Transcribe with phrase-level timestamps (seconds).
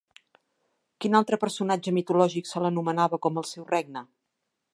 [1.03, 4.07] Quin altre personatge mitològic se l'anomenava com el seu regne?